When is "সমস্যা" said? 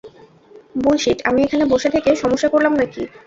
2.23-2.49